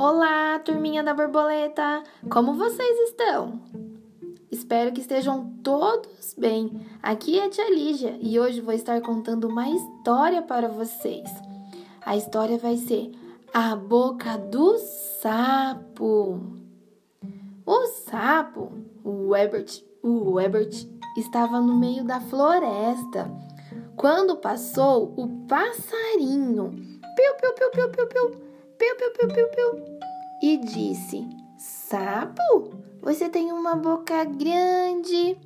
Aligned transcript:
Olá, 0.00 0.60
turminha 0.60 1.02
da 1.02 1.12
borboleta! 1.12 2.04
Como 2.30 2.54
vocês 2.54 3.08
estão? 3.08 3.60
Espero 4.48 4.92
que 4.92 5.00
estejam 5.00 5.52
todos 5.60 6.36
bem. 6.38 6.86
Aqui 7.02 7.36
é 7.36 7.46
a 7.46 7.50
Tia 7.50 7.68
Lígia 7.68 8.16
e 8.20 8.38
hoje 8.38 8.60
vou 8.60 8.72
estar 8.72 9.00
contando 9.00 9.48
uma 9.48 9.68
história 9.68 10.40
para 10.40 10.68
vocês. 10.68 11.28
A 12.06 12.16
história 12.16 12.56
vai 12.58 12.76
ser 12.76 13.10
A 13.52 13.74
Boca 13.74 14.38
do 14.38 14.78
Sapo. 15.20 16.42
O 17.66 17.86
sapo, 17.86 18.70
o 19.02 19.34
Ebert, 19.34 19.82
o 20.00 20.38
Ebert 20.38 20.86
estava 21.16 21.60
no 21.60 21.76
meio 21.76 22.04
da 22.04 22.20
floresta 22.20 23.28
quando 23.96 24.36
passou 24.36 25.12
o 25.16 25.44
passarinho. 25.48 26.70
Piu, 27.16 27.34
piu, 27.40 27.52
piu, 27.52 27.70
piu, 27.72 27.90
piu, 27.90 28.06
piu 28.06 28.47
piu, 28.78 28.94
piu, 28.96 29.10
piu, 29.12 29.28
piu, 29.28 29.48
piu, 29.48 29.98
e 30.40 30.56
disse: 30.58 31.28
Sapo, 31.58 32.70
você 33.02 33.28
tem 33.28 33.52
uma 33.52 33.74
boca 33.74 34.24
grande. 34.24 35.36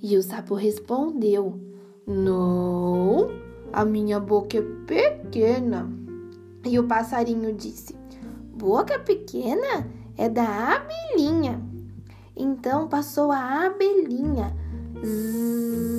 E 0.00 0.16
o 0.16 0.22
sapo 0.22 0.54
respondeu: 0.54 1.58
Não, 2.06 3.30
a 3.72 3.84
minha 3.84 4.20
boca 4.20 4.58
é 4.58 4.62
pequena. 4.62 5.90
E 6.64 6.78
o 6.78 6.86
passarinho 6.86 7.52
disse: 7.52 7.96
Boca 8.54 8.98
pequena 9.00 9.90
é 10.16 10.28
da 10.28 10.76
abelhinha. 10.76 11.60
Então 12.36 12.86
passou 12.88 13.32
a 13.32 13.66
abelhinha 13.66 14.54
zzz, 15.04 15.98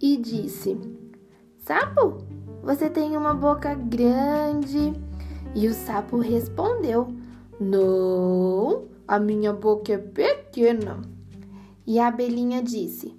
e 0.00 0.16
disse: 0.18 0.78
Sapo, 1.58 2.18
você 2.66 2.90
tem 2.90 3.16
uma 3.16 3.32
boca 3.32 3.74
grande. 3.74 4.92
E 5.54 5.68
o 5.68 5.72
sapo 5.72 6.18
respondeu: 6.18 7.06
Não, 7.60 8.84
a 9.06 9.20
minha 9.20 9.52
boca 9.52 9.92
é 9.92 9.98
pequena. 9.98 11.00
E 11.86 12.00
a 12.00 12.08
abelhinha 12.08 12.60
disse: 12.60 13.16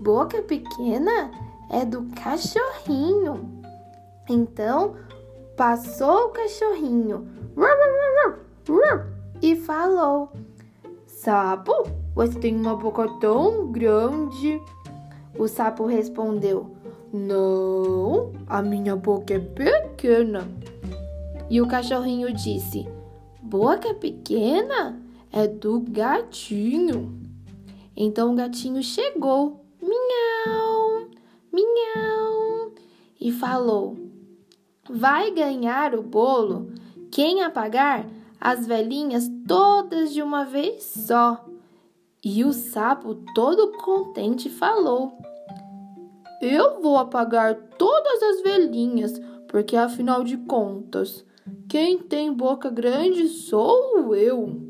Boca 0.00 0.40
pequena 0.42 1.32
é 1.68 1.84
do 1.84 2.04
cachorrinho. 2.14 3.60
Então 4.28 4.94
passou 5.56 6.26
o 6.26 6.28
cachorrinho 6.28 7.26
e 9.42 9.56
falou: 9.56 10.30
Sapo, 11.06 11.72
você 12.14 12.38
tem 12.38 12.56
uma 12.56 12.76
boca 12.76 13.08
tão 13.20 13.72
grande. 13.72 14.62
O 15.36 15.48
sapo 15.48 15.86
respondeu: 15.86 16.79
não, 17.12 18.32
a 18.46 18.62
minha 18.62 18.94
boca 18.94 19.34
é 19.34 19.38
pequena. 19.40 20.48
E 21.48 21.60
o 21.60 21.66
cachorrinho 21.66 22.32
disse: 22.32 22.86
Boca 23.42 23.92
pequena 23.94 25.00
é 25.32 25.48
do 25.48 25.80
gatinho. 25.80 27.20
Então 27.96 28.32
o 28.32 28.36
gatinho 28.36 28.82
chegou, 28.82 29.64
miau, 29.82 31.08
miau, 31.52 32.72
e 33.20 33.32
falou: 33.32 33.96
Vai 34.88 35.32
ganhar 35.32 35.94
o 35.94 36.02
bolo 36.02 36.70
quem 37.10 37.42
apagar 37.42 38.06
as 38.40 38.66
velhinhas 38.66 39.28
todas 39.46 40.12
de 40.12 40.22
uma 40.22 40.44
vez 40.44 40.84
só. 40.84 41.44
E 42.24 42.44
o 42.44 42.52
sapo, 42.52 43.16
todo 43.34 43.72
contente, 43.78 44.48
falou: 44.48 45.18
eu 46.40 46.80
vou 46.80 46.96
apagar 46.96 47.54
todas 47.76 48.22
as 48.22 48.42
velhinhas, 48.42 49.20
porque 49.46 49.76
afinal 49.76 50.24
de 50.24 50.36
contas, 50.38 51.24
quem 51.68 51.98
tem 51.98 52.32
boca 52.32 52.70
grande 52.70 53.28
sou 53.28 54.14
eu. 54.14 54.60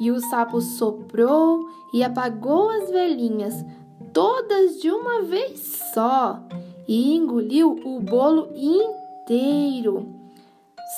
E 0.00 0.10
o 0.10 0.20
sapo 0.20 0.60
soprou 0.60 1.68
e 1.92 2.02
apagou 2.02 2.70
as 2.70 2.90
velhinhas, 2.90 3.64
todas 4.12 4.80
de 4.80 4.90
uma 4.90 5.22
vez 5.22 5.60
só, 5.92 6.40
e 6.86 7.14
engoliu 7.14 7.72
o 7.84 8.00
bolo 8.00 8.50
inteiro. 8.54 10.14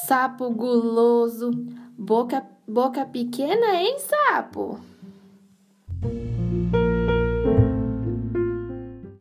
Sapo 0.07 0.51
guloso, 0.51 1.51
boca, 1.97 2.47
boca 2.67 3.05
pequena, 3.05 3.81
hein, 3.81 3.97
sapo? 3.99 4.79